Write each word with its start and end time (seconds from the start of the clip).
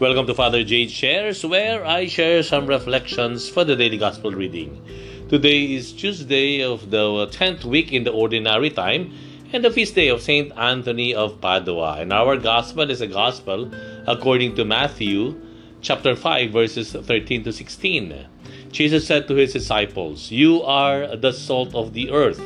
Welcome 0.00 0.26
to 0.28 0.34
Father 0.34 0.64
Jade 0.64 0.90
Shares, 0.90 1.44
where 1.44 1.84
I 1.84 2.06
share 2.06 2.42
some 2.42 2.66
reflections 2.66 3.50
for 3.50 3.64
the 3.64 3.76
daily 3.76 3.98
gospel 3.98 4.30
reading. 4.30 4.80
Today 5.28 5.74
is 5.74 5.92
Tuesday 5.92 6.62
of 6.62 6.88
the 6.88 7.26
10th 7.26 7.66
week 7.66 7.92
in 7.92 8.04
the 8.04 8.10
ordinary 8.10 8.70
time 8.70 9.12
and 9.52 9.62
the 9.62 9.70
feast 9.70 9.94
day 9.94 10.08
of 10.08 10.22
Saint 10.22 10.56
Anthony 10.56 11.14
of 11.14 11.38
Padua. 11.42 11.98
And 12.00 12.14
our 12.14 12.38
gospel 12.38 12.90
is 12.90 13.02
a 13.02 13.06
gospel 13.08 13.70
according 14.06 14.54
to 14.54 14.64
Matthew 14.64 15.38
chapter 15.82 16.16
5 16.16 16.50
verses 16.50 16.92
13 16.92 17.44
to 17.44 17.52
16. 17.52 18.24
Jesus 18.72 19.06
said 19.06 19.28
to 19.28 19.34
his 19.34 19.52
disciples, 19.52 20.30
"You 20.30 20.62
are 20.62 21.14
the 21.14 21.32
salt 21.32 21.74
of 21.74 21.92
the 21.92 22.10
earth." 22.10 22.40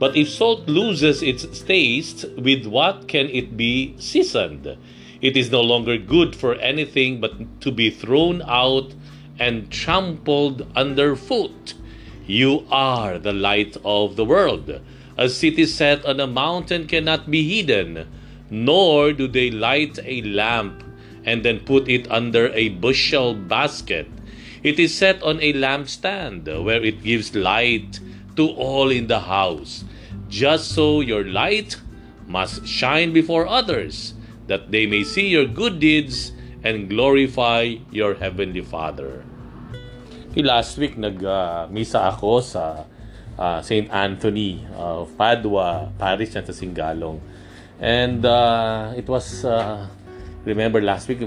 But 0.00 0.16
if 0.16 0.28
salt 0.28 0.66
loses 0.66 1.22
its 1.22 1.46
taste, 1.60 2.24
with 2.36 2.66
what 2.66 3.06
can 3.06 3.30
it 3.30 3.56
be 3.56 3.94
seasoned? 3.98 4.76
It 5.20 5.36
is 5.36 5.50
no 5.50 5.60
longer 5.60 5.98
good 5.98 6.34
for 6.34 6.54
anything 6.54 7.20
but 7.20 7.60
to 7.60 7.70
be 7.70 7.90
thrown 7.90 8.42
out 8.46 8.94
and 9.38 9.70
trampled 9.70 10.66
underfoot. 10.74 11.74
You 12.26 12.66
are 12.70 13.18
the 13.18 13.32
light 13.32 13.76
of 13.84 14.16
the 14.16 14.24
world. 14.24 14.80
A 15.16 15.28
city 15.28 15.66
set 15.66 16.04
on 16.04 16.20
a 16.20 16.26
mountain 16.26 16.86
cannot 16.86 17.30
be 17.30 17.42
hidden, 17.42 18.08
nor 18.50 19.12
do 19.12 19.28
they 19.28 19.50
light 19.50 19.98
a 20.04 20.22
lamp 20.22 20.82
and 21.24 21.42
then 21.42 21.60
put 21.60 21.88
it 21.88 22.10
under 22.10 22.48
a 22.52 22.70
bushel 22.70 23.34
basket. 23.34 24.06
It 24.62 24.78
is 24.78 24.94
set 24.94 25.22
on 25.22 25.40
a 25.40 25.52
lampstand 25.52 26.64
where 26.64 26.82
it 26.82 27.02
gives 27.02 27.34
light 27.34 28.00
to 28.36 28.48
all 28.48 28.90
in 28.90 29.06
the 29.06 29.20
house. 29.20 29.84
Just 30.28 30.72
so 30.72 31.00
your 31.00 31.24
light 31.24 31.76
must 32.26 32.66
shine 32.66 33.12
before 33.12 33.46
others, 33.46 34.14
that 34.50 34.74
they 34.74 34.84
may 34.84 35.06
see 35.06 35.30
your 35.30 35.46
good 35.46 35.78
deeds 35.78 36.34
and 36.66 36.90
glorify 36.90 37.78
your 37.94 38.18
heavenly 38.18 38.60
Father. 38.60 39.22
Last 40.34 40.74
week 40.78 40.98
nag-misa 40.98 41.98
uh, 42.02 42.10
ako 42.10 42.42
sa 42.42 42.84
uh, 43.38 43.58
St. 43.62 43.86
Anthony 43.94 44.66
of 44.74 45.14
Padua 45.14 45.94
Parish 45.94 46.34
sa 46.34 46.42
Singalong. 46.42 47.22
And 47.78 48.26
uh, 48.26 48.92
it 48.98 49.06
was 49.06 49.46
uh, 49.46 49.86
remember 50.42 50.82
last 50.82 51.06
week 51.06 51.22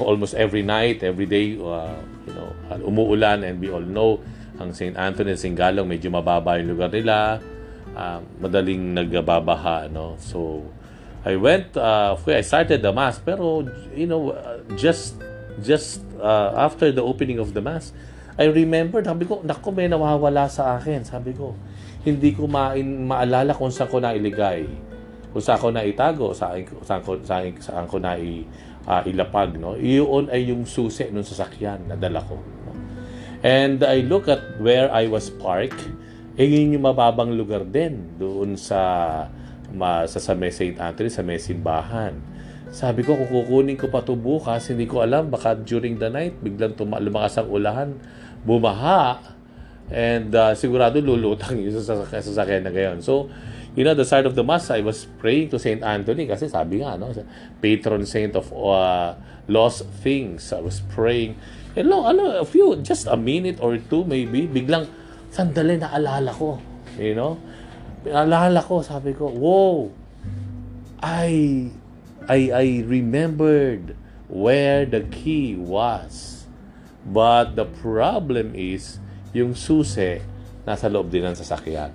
almost 0.00 0.32
every 0.34 0.64
night, 0.64 1.04
every 1.04 1.28
day 1.28 1.60
uh, 1.60 1.94
you 2.24 2.32
know, 2.32 2.50
umuulan 2.88 3.44
and 3.44 3.60
we 3.60 3.68
all 3.68 3.84
know 3.84 4.18
ang 4.58 4.72
St. 4.72 4.96
Anthony 4.96 5.36
at 5.36 5.40
Singalong 5.44 5.86
medyo 5.86 6.08
mababa 6.08 6.56
yung 6.56 6.74
lugar 6.74 6.88
nila 6.88 7.42
uh, 7.94 8.18
madaling 8.38 8.94
nagbabaha 8.94 9.90
no 9.90 10.14
so 10.18 10.62
I 11.24 11.40
went 11.40 11.72
uh, 11.80 12.12
I 12.20 12.44
started 12.44 12.84
the 12.84 12.92
mass 12.92 13.16
pero 13.16 13.64
you 13.96 14.04
know 14.04 14.36
just 14.76 15.16
just 15.64 16.04
uh, 16.20 16.52
after 16.52 16.92
the 16.92 17.00
opening 17.00 17.40
of 17.40 17.56
the 17.56 17.64
mass 17.64 17.96
I 18.36 18.52
remember 18.52 19.00
sabi 19.00 19.24
ko 19.24 19.40
nako 19.40 19.72
may 19.72 19.88
nawawala 19.88 20.52
sa 20.52 20.76
akin 20.76 21.00
sabi 21.00 21.32
ko 21.32 21.56
hindi 22.04 22.36
ko 22.36 22.44
ma 22.44 22.76
maalala 22.76 23.56
kung 23.56 23.72
saan 23.72 23.88
ko 23.88 24.04
na 24.04 24.12
iligay 24.12 24.68
kung 25.32 25.40
saan 25.40 25.58
ko 25.58 25.72
na 25.72 25.80
itago 25.80 26.36
saan, 26.36 26.68
saan 26.84 27.00
ko 27.00 27.16
saan, 27.24 27.56
saan 27.56 27.86
ko 27.88 27.96
na 27.96 28.20
i, 28.20 28.44
uh, 28.84 29.00
ilapag 29.08 29.56
no 29.56 29.80
iyon 29.80 30.28
ay 30.28 30.52
yung 30.52 30.68
susi 30.68 31.08
nung 31.08 31.24
sasakyan 31.24 31.88
na 31.88 31.96
dala 31.96 32.20
ko 32.20 32.36
no? 32.36 32.76
and 33.40 33.80
I 33.80 34.04
look 34.04 34.28
at 34.28 34.60
where 34.60 34.92
I 34.92 35.08
was 35.08 35.32
parked 35.32 35.80
eh 36.36 36.44
yun 36.44 36.76
yung 36.76 36.84
mababang 36.84 37.32
lugar 37.32 37.64
din 37.64 38.12
doon 38.20 38.60
sa 38.60 38.76
ma, 39.72 40.04
sa, 40.04 40.20
sa 40.20 40.36
may 40.36 40.52
St. 40.52 40.76
Anthony, 40.76 41.08
sa 41.08 41.24
may 41.24 41.40
simbahan. 41.40 42.18
Sabi 42.74 43.06
ko, 43.06 43.14
kung 43.14 43.30
kukunin 43.30 43.78
ko 43.78 43.86
pa 43.86 44.02
ito 44.02 44.18
bukas, 44.18 44.66
hindi 44.68 44.90
ko 44.90 45.00
alam, 45.06 45.30
baka 45.30 45.54
during 45.54 45.94
the 45.96 46.10
night, 46.10 46.34
biglang 46.42 46.74
tuma- 46.74 46.98
lumakas 46.98 47.38
ang 47.38 47.48
ulahan, 47.48 47.94
bumaha, 48.42 49.22
and 49.94 50.34
uh, 50.34 50.56
sigurado 50.58 50.98
lulutang 50.98 51.60
yung 51.60 51.76
sasakyan 51.76 52.66
na 52.66 52.72
ngayon. 52.74 52.98
So, 52.98 53.30
you 53.78 53.86
know, 53.86 53.94
the 53.94 54.06
side 54.06 54.26
of 54.26 54.34
the 54.34 54.42
Mass, 54.42 54.70
I 54.74 54.80
was 54.80 55.06
praying 55.18 55.54
to 55.54 55.58
St. 55.58 55.82
Anthony 55.86 56.26
kasi 56.26 56.48
sabi 56.48 56.80
nga, 56.82 56.98
no, 56.98 57.14
patron 57.62 58.06
saint 58.06 58.34
of 58.34 58.50
uh, 58.54 59.14
lost 59.46 59.86
things. 60.02 60.50
I 60.54 60.62
was 60.62 60.82
praying. 60.94 61.36
And 61.74 61.90
no, 61.90 62.06
ano, 62.06 62.38
a 62.38 62.46
few, 62.46 62.78
just 62.80 63.06
a 63.10 63.18
minute 63.18 63.58
or 63.58 63.76
two 63.78 64.06
maybe, 64.06 64.46
biglang, 64.46 64.86
sandali 65.34 65.78
na 65.78 65.90
alala 65.90 66.30
ko. 66.30 66.62
You 66.98 67.14
know? 67.18 67.38
Alala 68.04 68.60
ko, 68.60 68.82
sabi 68.82 69.16
ko, 69.16 69.32
wow, 69.32 69.88
I, 71.00 71.70
I, 72.28 72.38
I 72.52 72.66
remembered 72.84 73.96
where 74.28 74.84
the 74.84 75.00
key 75.08 75.56
was. 75.56 76.46
But 77.04 77.56
the 77.56 77.64
problem 77.64 78.54
is, 78.54 78.98
yung 79.32 79.54
susi, 79.54 80.20
nasa 80.66 80.88
loob 80.88 81.12
din 81.12 81.24
ng 81.24 81.36
sasakyan. 81.36 81.92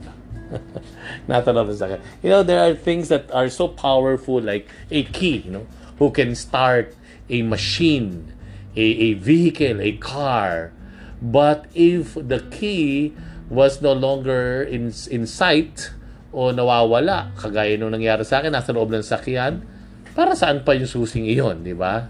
nasa 1.29 1.49
loob 1.49 1.73
ng 1.73 1.77
sasakyan. 1.77 2.01
You 2.21 2.29
know, 2.29 2.43
there 2.43 2.61
are 2.61 2.73
things 2.73 3.09
that 3.09 3.29
are 3.33 3.49
so 3.49 3.67
powerful 3.67 4.41
like 4.41 4.69
a 4.89 5.03
key, 5.09 5.45
you 5.45 5.51
know, 5.51 5.67
who 5.97 6.09
can 6.09 6.33
start 6.33 6.93
a 7.29 7.41
machine, 7.41 8.33
a, 8.75 8.81
a 8.81 9.13
vehicle, 9.13 9.81
a 9.81 9.93
car. 9.97 10.73
But 11.21 11.65
if 11.73 12.13
the 12.13 12.45
key 12.49 13.13
was 13.49 13.81
no 13.81 13.93
longer 13.93 14.61
in, 14.61 14.93
in 15.09 15.25
sight 15.25 15.91
o 16.29 16.53
nawawala, 16.53 17.33
kagaya 17.33 17.73
nung 17.75 17.93
nangyari 17.93 18.21
sa 18.21 18.41
akin, 18.41 18.53
nasa 18.53 18.69
loob 18.69 18.93
ng 18.93 19.05
sakyan, 19.05 19.65
para 20.13 20.37
saan 20.37 20.61
pa 20.61 20.77
yung 20.77 20.89
susing 20.89 21.25
iyon, 21.25 21.65
di 21.65 21.73
ba? 21.73 22.09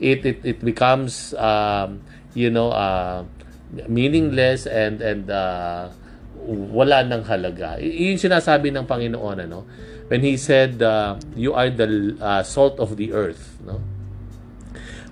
It, 0.00 0.24
it, 0.26 0.38
it 0.42 0.58
becomes, 0.64 1.36
um, 1.36 2.02
you 2.34 2.50
know, 2.50 2.72
uh, 2.72 3.22
meaningless 3.86 4.66
and, 4.66 4.98
and 4.98 5.30
uh, 5.30 5.92
wala 6.48 7.04
ng 7.06 7.22
halaga. 7.28 7.78
Y- 7.78 8.10
yung 8.10 8.18
sinasabi 8.18 8.74
ng 8.74 8.88
Panginoon, 8.88 9.46
ano? 9.46 9.68
When 10.10 10.26
He 10.26 10.34
said, 10.34 10.82
uh, 10.82 11.20
you 11.38 11.54
are 11.54 11.70
the 11.70 12.16
uh, 12.18 12.42
salt 12.42 12.80
of 12.82 12.98
the 12.98 13.14
earth, 13.14 13.60
no? 13.62 13.78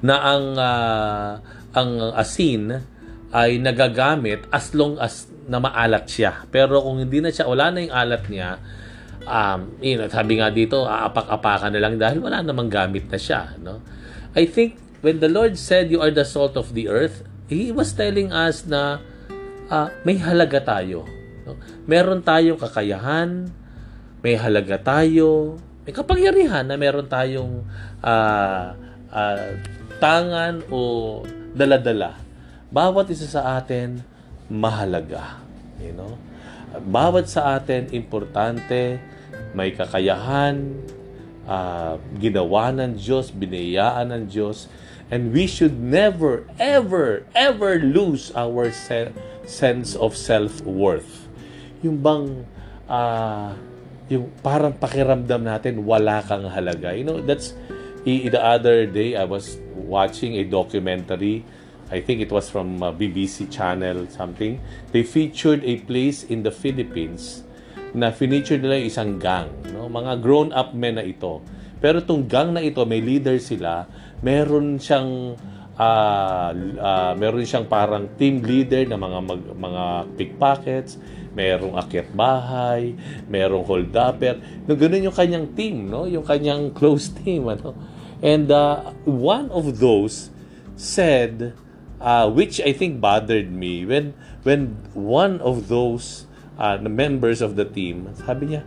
Na 0.02 0.18
ang, 0.34 0.46
uh, 0.58 1.30
ang 1.76 1.90
asin 2.16 2.82
ay 3.30 3.60
nagagamit 3.60 4.48
as 4.50 4.72
long 4.72 4.96
as 4.98 5.28
na 5.48 5.58
maalat 5.58 6.04
siya. 6.06 6.44
Pero 6.52 6.84
kung 6.84 7.00
hindi 7.00 7.24
na 7.24 7.32
siya, 7.32 7.48
wala 7.48 7.72
na 7.72 7.82
yung 7.82 7.94
alat 7.96 8.24
niya, 8.28 8.60
um, 9.24 9.76
you 9.80 9.96
know, 9.96 10.06
sabi 10.06 10.38
nga 10.38 10.52
dito, 10.52 10.84
aapak-apakan 10.84 11.72
na 11.74 11.80
lang 11.80 11.96
dahil 11.96 12.20
wala 12.20 12.44
namang 12.44 12.68
gamit 12.68 13.08
na 13.08 13.18
siya. 13.18 13.56
No? 13.60 13.80
I 14.36 14.44
think 14.48 14.76
when 15.00 15.18
the 15.18 15.32
Lord 15.32 15.56
said, 15.56 15.88
you 15.88 16.04
are 16.04 16.12
the 16.12 16.24
salt 16.24 16.54
of 16.54 16.76
the 16.76 16.86
earth, 16.86 17.24
He 17.48 17.72
was 17.72 17.96
telling 17.96 18.28
us 18.28 18.68
na 18.68 19.00
uh, 19.72 19.88
may 20.04 20.20
halaga 20.20 20.60
tayo. 20.60 21.08
No? 21.48 21.56
Meron 21.88 22.20
tayong 22.20 22.60
kakayahan, 22.60 23.48
may 24.20 24.36
halaga 24.36 24.76
tayo, 24.76 25.56
may 25.88 25.96
kapangyarihan 25.96 26.68
na 26.68 26.76
meron 26.76 27.08
tayong 27.08 27.64
uh, 28.04 28.76
uh, 29.08 29.48
tangan 29.96 30.60
o 30.68 31.22
daladala. 31.56 32.20
Bawat 32.68 33.08
isa 33.08 33.24
sa 33.24 33.56
atin, 33.56 34.04
mahalaga. 34.48 35.40
You 35.78 35.94
know? 35.94 36.16
Bawat 36.88 37.28
sa 37.28 37.56
atin, 37.56 37.92
importante, 37.96 39.00
may 39.56 39.72
kakayahan, 39.72 40.76
uh, 41.48 41.96
ginawa 42.20 42.74
ng 42.76 43.00
Diyos, 43.00 43.32
binayaan 43.32 44.12
ng 44.12 44.24
Diyos, 44.28 44.68
and 45.08 45.32
we 45.32 45.48
should 45.48 45.80
never, 45.80 46.44
ever, 46.60 47.24
ever 47.32 47.80
lose 47.80 48.28
our 48.36 48.68
se- 48.68 49.16
sense 49.48 49.96
of 49.96 50.12
self-worth. 50.12 51.24
Yung 51.80 52.04
bang, 52.04 52.44
uh, 52.84 53.56
yung 54.12 54.28
parang 54.44 54.76
pakiramdam 54.76 55.48
natin, 55.48 55.88
wala 55.88 56.20
kang 56.20 56.44
halaga. 56.44 56.92
You 56.92 57.04
know, 57.08 57.20
that's, 57.24 57.56
the 58.04 58.40
other 58.40 58.84
day, 58.84 59.16
I 59.16 59.24
was 59.24 59.56
watching 59.72 60.36
a 60.36 60.44
documentary 60.44 61.44
I 61.88 62.04
think 62.04 62.20
it 62.20 62.28
was 62.28 62.52
from 62.52 62.82
uh, 62.84 62.92
BBC 62.92 63.48
channel 63.48 64.04
something. 64.12 64.60
They 64.92 65.02
featured 65.02 65.64
a 65.64 65.80
place 65.88 66.24
in 66.28 66.44
the 66.44 66.52
Philippines 66.52 67.44
na 67.96 68.12
featured 68.12 68.60
nila 68.60 68.76
isang 68.84 69.16
gang, 69.16 69.48
no? 69.72 69.88
Mga 69.88 70.20
grown-up 70.20 70.76
men 70.76 71.00
na 71.00 71.04
ito. 71.04 71.40
Pero 71.80 72.04
tong 72.04 72.28
gang 72.28 72.52
na 72.52 72.60
ito, 72.60 72.84
may 72.84 73.00
leader 73.00 73.40
sila, 73.40 73.88
meron 74.20 74.76
siyang 74.76 75.38
uh, 75.78 76.50
uh, 76.76 77.12
meron 77.16 77.46
siyang 77.46 77.64
parang 77.70 78.10
team 78.18 78.44
leader 78.44 78.84
na 78.84 78.98
mga 78.98 79.18
mag, 79.24 79.42
mga 79.56 79.84
pickpockets, 80.18 81.00
merong 81.32 81.78
akyat 81.78 82.12
bahay, 82.12 82.92
merong 83.30 83.64
hold-upper. 83.64 84.36
No, 84.66 84.74
ganun 84.74 85.06
yung 85.08 85.16
kanyang 85.16 85.46
team, 85.54 85.88
no? 85.88 86.04
Yung 86.04 86.26
kanyang 86.26 86.68
close 86.78 87.08
team, 87.14 87.48
ano? 87.48 87.72
And 88.18 88.50
uh, 88.50 88.92
one 89.06 89.48
of 89.54 89.78
those 89.78 90.34
said 90.74 91.54
uh, 92.00 92.26
which 92.30 92.60
I 92.62 92.72
think 92.72 93.00
bothered 93.02 93.50
me 93.50 93.84
when 93.84 94.14
when 94.42 94.82
one 94.94 95.42
of 95.44 95.68
those 95.68 96.26
uh, 96.56 96.78
members 96.82 97.42
of 97.42 97.54
the 97.54 97.64
team 97.64 98.10
sabi 98.18 98.56
niya 98.56 98.62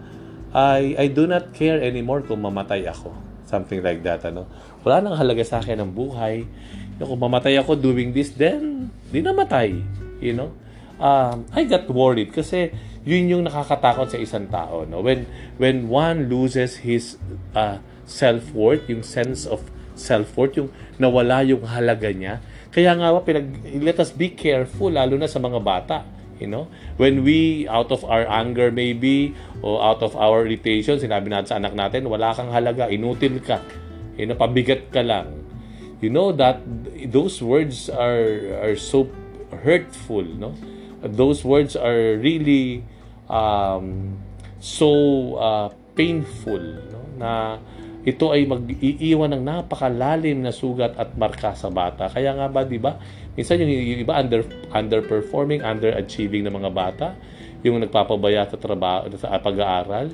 I 0.51 0.95
I 0.98 1.06
do 1.07 1.28
not 1.28 1.56
care 1.56 1.80
anymore 1.80 2.24
kung 2.24 2.44
mamatay 2.44 2.88
ako 2.88 3.16
something 3.48 3.83
like 3.83 4.04
that 4.07 4.24
ano 4.24 4.48
wala 4.81 4.98
nang 5.01 5.16
halaga 5.18 5.45
sa 5.45 5.62
akin 5.62 5.78
ang 5.78 5.94
buhay. 5.94 6.45
Kung 6.98 7.22
mamatay 7.22 7.57
ako 7.62 7.78
doing 7.78 8.13
this, 8.13 8.33
then, 8.33 8.89
di 9.13 9.22
namatay. 9.22 9.78
You 10.22 10.33
know? 10.38 10.50
Um, 11.01 11.50
I 11.54 11.66
got 11.66 11.89
worried 11.89 12.30
kasi 12.30 12.74
yun 13.01 13.30
yung 13.30 13.44
nakakatakot 13.45 14.10
sa 14.13 14.18
isang 14.18 14.50
tao. 14.50 14.86
No? 14.86 15.01
When, 15.06 15.30
when 15.57 15.89
one 15.89 16.30
loses 16.30 16.81
his 16.81 17.18
uh, 17.54 17.81
self-worth, 18.06 18.89
yung 18.89 19.06
sense 19.06 19.45
of 19.45 19.66
self-worth, 19.94 20.57
yung 20.57 20.69
nawala 20.98 21.45
yung 21.45 21.66
halaga 21.66 22.10
niya. 22.10 22.42
Kaya 22.71 22.95
nga 22.95 23.12
pinag, 23.19 23.51
let 23.83 24.00
us 24.00 24.15
be 24.15 24.31
careful, 24.31 24.91
lalo 24.91 25.19
na 25.19 25.27
sa 25.27 25.39
mga 25.39 25.59
bata 25.59 25.97
You 26.41 26.50
know? 26.50 26.65
When 26.97 27.21
we, 27.21 27.69
out 27.69 27.94
of 27.94 28.01
our 28.03 28.25
anger 28.25 28.73
maybe, 28.73 29.38
or 29.62 29.77
out 29.77 30.01
of 30.01 30.18
our 30.18 30.41
irritation, 30.41 30.97
sinabi 30.97 31.29
natin 31.29 31.53
sa 31.53 31.57
anak 31.62 31.77
natin, 31.77 32.09
wala 32.09 32.33
kang 32.33 32.50
halaga, 32.50 32.89
inutil 32.89 33.38
ka. 33.45 33.62
You 34.18 34.25
know, 34.25 34.33
pabigat 34.33 34.89
ka 34.89 35.06
lang. 35.06 35.45
You 36.01 36.09
know 36.09 36.33
that 36.33 36.65
those 37.13 37.45
words 37.45 37.85
are 37.85 38.57
are 38.57 38.73
so 38.73 39.06
hurtful, 39.53 40.25
no? 40.25 40.57
Those 41.06 41.45
words 41.45 41.77
are 41.77 42.18
really 42.18 42.81
um, 43.29 44.18
so 44.57 44.89
uh, 45.38 45.69
painful, 45.94 46.81
no? 46.89 47.01
Na 47.21 47.62
ito 48.01 48.33
ay 48.33 48.50
mag-iiwan 48.50 49.30
ng 49.38 49.44
napakalalim 49.45 50.42
na 50.42 50.50
sugat 50.50 50.98
at 50.98 51.13
marka 51.13 51.53
sa 51.53 51.69
bata. 51.69 52.09
Kaya 52.09 52.33
nga 52.33 52.50
ba, 52.50 52.65
di 52.65 52.81
ba, 52.81 52.98
minsan 53.38 53.62
yung, 53.62 53.69
iba 54.01 54.18
under, 54.18 54.42
underperforming, 54.74 55.62
underachieving 55.62 56.42
ng 56.50 56.53
mga 56.57 56.71
bata, 56.74 57.07
yung 57.62 57.77
nagpapabaya 57.77 58.50
sa 58.50 58.57
trabaho, 58.57 59.06
sa 59.13 59.38
pag-aaral, 59.38 60.09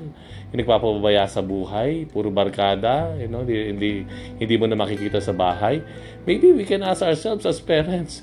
yung 0.52 0.58
nagpapabaya 0.60 1.24
sa 1.24 1.40
buhay, 1.40 2.04
puro 2.12 2.28
barkada, 2.28 3.16
you 3.16 3.24
know, 3.24 3.40
hindi, 3.40 3.56
hindi, 3.72 3.90
hindi 4.36 4.54
mo 4.60 4.68
na 4.68 4.76
makikita 4.76 5.16
sa 5.24 5.32
bahay. 5.32 5.80
Maybe 6.28 6.52
we 6.52 6.68
can 6.68 6.84
ask 6.84 7.00
ourselves 7.00 7.48
as 7.48 7.56
parents, 7.56 8.20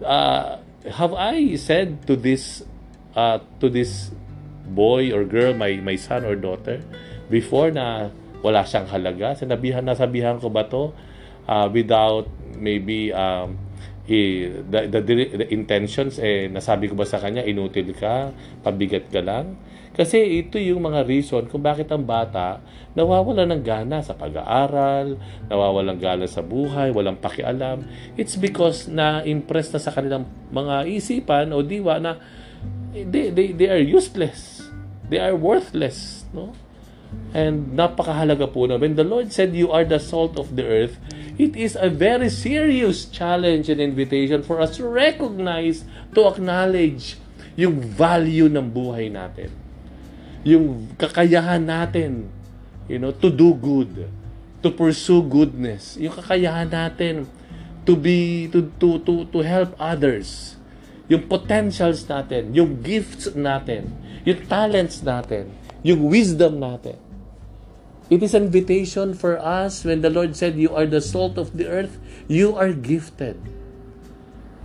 uh, 0.00 0.56
have 0.88 1.12
I 1.12 1.60
said 1.60 2.08
to 2.08 2.16
this, 2.16 2.64
uh, 3.12 3.44
to 3.60 3.68
this 3.68 4.08
boy 4.72 5.12
or 5.12 5.28
girl, 5.28 5.52
my, 5.52 5.76
my 5.84 6.00
son 6.00 6.24
or 6.24 6.32
daughter, 6.32 6.80
before 7.28 7.68
na 7.68 8.08
wala 8.42 8.66
siyang 8.66 8.90
halaga. 8.90 9.38
Sinabihan 9.38 9.86
na 9.86 9.94
sabihan 9.94 10.36
ko 10.42 10.50
ba 10.50 10.66
to 10.66 10.92
uh, 11.46 11.66
without 11.70 12.26
maybe 12.58 13.14
um, 13.14 13.56
eh, 14.10 14.50
the, 14.66 14.90
the, 14.90 15.00
the 15.00 15.46
intentions 15.54 16.18
eh 16.18 16.50
nasabi 16.50 16.90
ko 16.90 16.98
ba 16.98 17.06
sa 17.06 17.22
kanya 17.22 17.46
inutil 17.46 17.94
ka, 17.94 18.34
pabigat 18.66 19.08
ka 19.08 19.22
lang. 19.22 19.54
Kasi 19.92 20.40
ito 20.40 20.56
yung 20.56 20.88
mga 20.88 21.04
reason 21.04 21.44
kung 21.52 21.60
bakit 21.60 21.92
ang 21.92 22.00
bata 22.08 22.64
nawawala 22.96 23.44
ng 23.44 23.60
gana 23.60 24.00
sa 24.00 24.16
pag-aaral, 24.16 25.20
nawawala 25.52 25.92
ng 25.92 26.00
gana 26.00 26.24
sa 26.24 26.40
buhay, 26.40 26.92
walang 26.96 27.20
pakialam. 27.20 27.84
It's 28.16 28.40
because 28.40 28.88
na-impress 28.88 29.72
na 29.72 29.80
sa 29.80 29.92
kanilang 29.92 30.28
mga 30.48 30.88
isipan 30.88 31.52
o 31.52 31.60
diwa 31.60 32.00
na 32.00 32.16
they, 32.92 33.28
they, 33.32 33.52
they 33.52 33.68
are 33.68 33.84
useless. 33.84 34.64
They 35.12 35.20
are 35.20 35.36
worthless. 35.36 36.24
No? 36.32 36.56
And 37.32 37.72
napakahalaga 37.72 38.52
po 38.52 38.68
na 38.68 38.76
when 38.76 38.96
the 38.96 39.08
Lord 39.08 39.32
said 39.32 39.56
you 39.56 39.72
are 39.72 39.88
the 39.88 39.96
salt 39.96 40.36
of 40.36 40.52
the 40.52 40.68
earth, 40.68 41.00
it 41.40 41.56
is 41.56 41.76
a 41.80 41.88
very 41.88 42.28
serious 42.28 43.08
challenge 43.08 43.72
and 43.72 43.80
invitation 43.80 44.44
for 44.44 44.60
us 44.60 44.76
to 44.76 44.84
recognize, 44.84 45.88
to 46.12 46.28
acknowledge 46.28 47.16
yung 47.56 47.80
value 47.80 48.52
ng 48.52 48.68
buhay 48.68 49.08
natin. 49.08 49.48
Yung 50.44 50.92
kakayahan 51.00 51.64
natin, 51.64 52.28
you 52.84 53.00
know, 53.00 53.16
to 53.16 53.32
do 53.32 53.56
good, 53.56 54.08
to 54.60 54.68
pursue 54.68 55.24
goodness. 55.24 55.96
Yung 55.96 56.12
kakayahan 56.12 56.68
natin 56.68 57.24
to 57.88 57.96
be 57.96 58.46
to 58.52 58.70
to 58.78 59.00
to 59.02 59.26
to 59.32 59.38
help 59.40 59.74
others. 59.80 60.54
Yung 61.10 61.26
potentials 61.28 62.06
natin, 62.06 62.54
yung 62.54 62.80
gifts 62.80 63.34
natin, 63.34 63.90
yung 64.22 64.40
talents 64.46 65.02
natin, 65.02 65.50
yung 65.82 66.06
wisdom 66.08 66.62
natin. 66.62 66.98
It 68.12 68.20
is 68.22 68.34
an 68.34 68.50
invitation 68.50 69.14
for 69.14 69.38
us 69.40 69.86
when 69.86 70.02
the 70.02 70.10
Lord 70.10 70.36
said, 70.36 70.58
You 70.58 70.74
are 70.74 70.86
the 70.86 71.00
salt 71.00 71.38
of 71.38 71.56
the 71.56 71.66
earth, 71.70 71.96
you 72.28 72.54
are 72.54 72.74
gifted. 72.74 73.40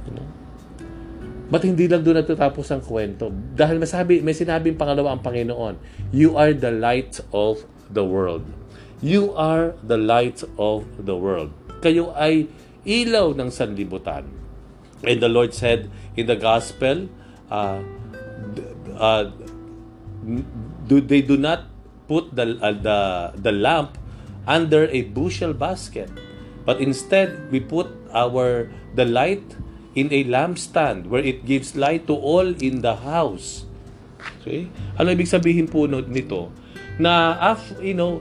You 0.06 0.12
know? 0.20 0.30
But 1.48 1.64
hindi 1.64 1.88
lang 1.88 2.04
doon 2.04 2.20
natatapos 2.20 2.68
ang 2.76 2.84
kwento. 2.84 3.32
Dahil 3.32 3.80
masabi, 3.80 4.20
may 4.20 4.36
sinabing 4.36 4.76
pangalawa 4.76 5.16
ang 5.16 5.24
Panginoon, 5.24 5.80
You 6.12 6.36
are 6.36 6.52
the 6.52 6.76
light 6.76 7.24
of 7.32 7.64
the 7.88 8.04
world. 8.04 8.44
You 9.00 9.32
are 9.38 9.80
the 9.80 9.96
light 9.96 10.44
of 10.60 10.84
the 11.00 11.16
world. 11.16 11.56
Kayo 11.80 12.12
ay 12.20 12.52
ilaw 12.84 13.32
ng 13.32 13.48
sanlibutan. 13.48 14.28
And 15.06 15.22
the 15.22 15.32
Lord 15.32 15.54
said 15.56 15.88
in 16.20 16.28
the 16.28 16.36
gospel, 16.36 17.08
uh, 17.48 17.80
uh, 18.98 19.32
do, 20.88 21.02
they 21.02 21.22
do 21.22 21.38
not 21.38 21.66
put 22.08 22.36
the, 22.36 22.60
uh, 22.60 22.76
the, 22.76 23.00
the 23.40 23.52
lamp 23.52 23.98
under 24.48 24.88
a 24.92 25.02
bushel 25.12 25.54
basket. 25.54 26.12
But 26.66 26.80
instead, 26.80 27.52
we 27.52 27.60
put 27.60 27.88
our 28.12 28.68
the 28.96 29.06
light 29.08 29.44
in 29.96 30.12
a 30.12 30.28
lampstand 30.28 31.08
where 31.08 31.24
it 31.24 31.48
gives 31.48 31.76
light 31.76 32.08
to 32.08 32.16
all 32.16 32.48
in 32.60 32.84
the 32.84 32.96
house. 33.08 33.64
Okay? 34.42 34.68
Ano 35.00 35.16
ibig 35.16 35.32
sabihin 35.32 35.72
po 35.72 35.88
nito? 35.88 36.52
Na, 37.00 37.40
af, 37.40 37.64
you 37.80 37.96
know, 37.96 38.20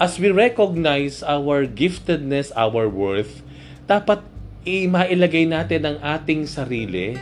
as 0.00 0.18
we 0.18 0.32
recognize 0.32 1.22
our 1.22 1.68
giftedness, 1.68 2.50
our 2.56 2.88
worth, 2.88 3.44
dapat 3.86 4.24
i-mailagay 4.66 5.46
natin 5.46 5.86
ang 5.86 5.96
ating 6.02 6.44
sarili 6.48 7.14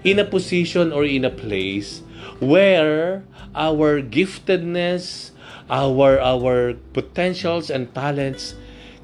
in 0.00 0.16
a 0.16 0.24
position 0.24 0.96
or 0.96 1.04
in 1.04 1.28
a 1.28 1.32
place 1.32 2.00
where 2.38 3.24
our 3.54 4.00
giftedness, 4.02 5.30
our 5.70 6.18
our 6.18 6.74
potentials 6.92 7.70
and 7.70 7.92
talents 7.94 8.54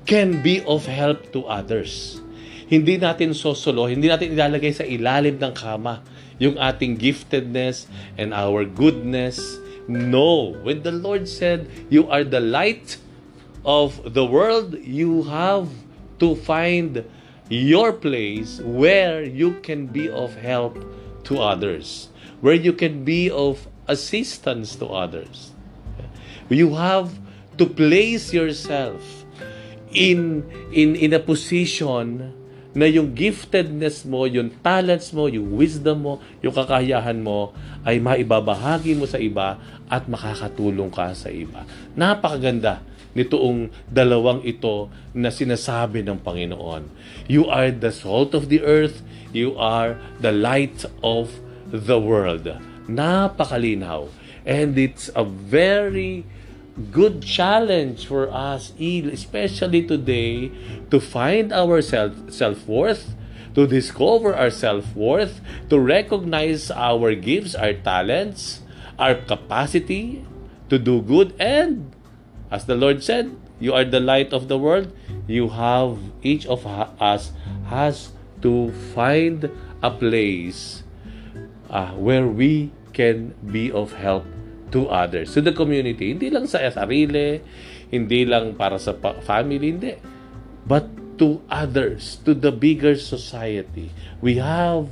can 0.07 0.43
be 0.43 0.63
of 0.65 0.87
help 0.87 1.33
to 1.35 1.45
others. 1.47 2.23
Hindi 2.67 2.99
natin 2.99 3.31
sosolo, 3.35 3.87
hindi 3.87 4.11
natin 4.11 4.35
ilalagay 4.35 4.75
sa 4.75 4.83
ilalim 4.83 5.39
ng 5.39 5.55
kama 5.55 6.03
yung 6.43 6.59
ating 6.59 6.99
giftedness 6.99 7.87
and 8.19 8.35
our 8.35 8.67
goodness. 8.67 9.39
No, 9.87 10.59
when 10.67 10.83
the 10.83 10.91
Lord 10.91 11.31
said, 11.31 11.71
you 11.91 12.11
are 12.11 12.27
the 12.27 12.43
light 12.43 12.99
of 13.63 14.15
the 14.15 14.27
world, 14.27 14.75
you 14.83 15.23
have 15.31 15.71
to 16.19 16.35
find 16.35 17.07
your 17.49 17.93
place 17.93 18.59
where 18.63 19.23
you 19.23 19.63
can 19.63 19.87
be 19.87 20.11
of 20.11 20.35
help 20.35 20.75
to 21.25 21.39
others, 21.39 22.09
where 22.41 22.57
you 22.57 22.73
can 22.73 23.05
be 23.05 23.31
of 23.31 23.69
assistance 23.87 24.77
to 24.77 24.87
others. 24.87 25.53
You 26.49 26.75
have 26.75 27.11
to 27.59 27.67
place 27.67 28.33
yourself 28.33 29.03
in 29.91 30.45
in 30.71 30.95
in 30.95 31.11
a 31.17 31.23
position 31.23 32.35
na 32.77 32.85
yung 32.85 33.17
giftedness 33.17 34.05
mo, 34.05 34.29
yung 34.29 34.53
talents 34.61 35.09
mo, 35.17 35.33
yung 35.33 35.57
wisdom 35.57 36.05
mo, 36.05 36.15
yung 36.45 36.53
kakayahan 36.53 37.17
mo 37.25 37.57
ay 37.89 37.97
maibabahagi 37.97 38.93
mo 38.93 39.09
sa 39.09 39.17
iba 39.17 39.57
at 39.89 40.05
makakatulong 40.05 40.93
ka 40.93 41.17
sa 41.17 41.33
iba. 41.33 41.65
Napakaganda 41.97 42.85
nitoong 43.17 43.73
dalawang 43.89 44.45
ito 44.45 44.93
na 45.17 45.33
sinasabi 45.33 46.05
ng 46.05 46.21
Panginoon. 46.21 46.85
You 47.25 47.49
are 47.49 47.73
the 47.73 47.89
salt 47.89 48.37
of 48.37 48.53
the 48.53 48.61
earth, 48.61 49.01
you 49.33 49.57
are 49.57 49.97
the 50.21 50.37
light 50.37 50.85
of 51.01 51.33
the 51.71 51.99
world. 51.99 52.47
Napakalinaw. 52.89 54.09
And 54.45 54.79
it's 54.79 55.11
a 55.15 55.25
very 55.25 56.25
good 56.93 57.23
challenge 57.23 58.07
for 58.07 58.31
us, 58.31 58.73
especially 58.79 59.87
today, 59.87 60.53
to 60.91 61.01
find 61.01 61.53
our 61.53 61.83
self 61.83 62.31
self 62.31 62.67
worth, 62.67 63.15
to 63.55 63.67
discover 63.67 64.35
our 64.35 64.51
self 64.51 64.95
worth, 64.95 65.41
to 65.71 65.81
recognize 65.81 66.71
our 66.71 67.15
gifts, 67.15 67.55
our 67.55 67.75
talents, 67.75 68.63
our 68.99 69.15
capacity 69.15 70.25
to 70.69 70.79
do 70.79 71.01
good, 71.03 71.35
and 71.39 71.95
as 72.51 72.67
the 72.67 72.75
Lord 72.75 73.03
said, 73.03 73.35
you 73.59 73.73
are 73.73 73.85
the 73.85 74.01
light 74.01 74.33
of 74.33 74.49
the 74.49 74.59
world. 74.59 74.93
You 75.27 75.49
have 75.49 75.99
each 76.23 76.47
of 76.47 76.67
us 76.67 77.33
has 77.67 78.13
to 78.43 78.71
find 78.95 79.51
a 79.83 79.91
place 79.91 80.83
uh, 81.71 81.93
where 81.97 82.27
we 82.27 82.73
can 82.97 83.37
be 83.45 83.71
of 83.71 83.93
help 83.97 84.25
to 84.73 84.89
others, 84.89 85.33
to 85.37 85.41
the 85.41 85.55
community. 85.55 86.17
Hindi 86.17 86.33
lang 86.33 86.51
sa 86.51 86.65
sarili, 86.71 87.39
hindi 87.93 88.27
lang 88.27 88.59
para 88.59 88.81
sa 88.81 88.97
family, 89.23 89.67
hindi. 89.73 89.95
But 90.67 90.91
to 91.17 91.41
others, 91.49 92.21
to 92.27 92.35
the 92.37 92.53
bigger 92.53 92.99
society. 92.99 93.95
We 94.21 94.37
have 94.43 94.91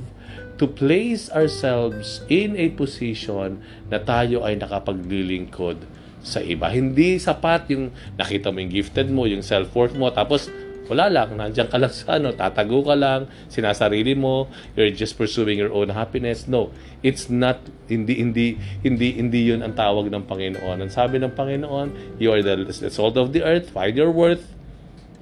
to 0.57 0.65
place 0.65 1.27
ourselves 1.29 2.23
in 2.31 2.55
a 2.55 2.71
position 2.73 3.59
na 3.91 3.99
tayo 3.99 4.47
ay 4.47 4.55
nakapaglilingkod 4.57 5.83
sa 6.25 6.41
iba. 6.41 6.71
Hindi 6.71 7.21
sapat 7.21 7.69
yung 7.69 7.93
nakita 8.17 8.49
mo 8.49 8.57
yung 8.63 8.73
gifted 8.73 9.07
mo, 9.11 9.29
yung 9.29 9.45
self-worth 9.45 9.93
mo, 9.93 10.09
tapos 10.09 10.49
wala 10.85 11.09
lang, 11.09 11.33
nandiyan 11.33 11.69
ka 11.69 11.77
lang 11.81 11.93
sa 11.93 12.17
ano, 12.17 12.33
tatago 12.33 12.85
ka 12.85 12.95
lang, 12.95 13.27
sinasarili 13.49 14.13
mo, 14.13 14.47
you're 14.77 14.93
just 14.93 15.17
pursuing 15.17 15.57
your 15.57 15.73
own 15.73 15.89
happiness. 15.89 16.47
No, 16.47 16.69
it's 17.01 17.29
not, 17.29 17.61
hindi, 17.89 18.21
hindi, 18.21 18.57
hindi, 18.85 19.17
hindi 19.17 19.41
yun 19.49 19.65
ang 19.65 19.73
tawag 19.73 20.09
ng 20.13 20.23
Panginoon. 20.29 20.85
Ang 20.85 20.91
sabi 20.93 21.17
ng 21.17 21.33
Panginoon, 21.33 22.19
you 22.21 22.29
are 22.29 22.41
the, 22.45 22.69
salt 22.89 23.17
of 23.17 23.33
the 23.33 23.41
earth, 23.41 23.73
find 23.73 23.97
your 23.97 24.13
worth, 24.13 24.45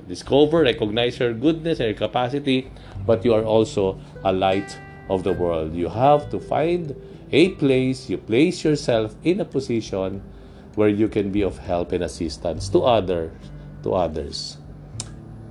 discover, 0.08 0.68
recognize 0.68 1.20
your 1.20 1.32
goodness 1.32 1.80
and 1.80 1.96
your 1.96 2.00
capacity, 2.00 2.68
but 3.08 3.24
you 3.24 3.32
are 3.32 3.44
also 3.44 4.00
a 4.24 4.32
light 4.32 4.76
of 5.08 5.24
the 5.24 5.32
world. 5.32 5.76
You 5.76 5.88
have 5.88 6.30
to 6.32 6.40
find 6.40 6.96
a 7.32 7.50
place, 7.56 8.10
you 8.10 8.18
place 8.18 8.64
yourself 8.64 9.16
in 9.24 9.40
a 9.40 9.46
position 9.46 10.22
where 10.76 10.90
you 10.90 11.08
can 11.08 11.32
be 11.32 11.42
of 11.42 11.58
help 11.60 11.92
and 11.92 12.04
assistance 12.04 12.68
to 12.70 12.82
other 12.84 13.32
to 13.84 13.94
others. 13.94 14.58